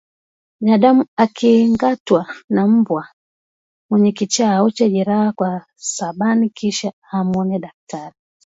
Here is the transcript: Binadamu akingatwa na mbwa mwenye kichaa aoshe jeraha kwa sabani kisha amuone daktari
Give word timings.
Binadamu 0.59 1.05
akingatwa 1.15 2.25
na 2.49 2.67
mbwa 2.67 3.03
mwenye 3.89 4.11
kichaa 4.11 4.53
aoshe 4.55 4.89
jeraha 4.89 5.31
kwa 5.37 5.65
sabani 5.75 6.49
kisha 6.49 6.91
amuone 7.11 7.59
daktari 7.59 8.15